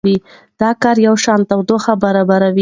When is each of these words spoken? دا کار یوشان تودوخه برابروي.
دا 0.61 0.69
کار 0.83 0.97
یوشان 1.07 1.39
تودوخه 1.49 1.93
برابروي. 2.03 2.59